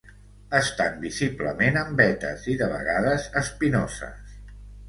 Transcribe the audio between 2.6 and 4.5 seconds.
de vegades espinoses.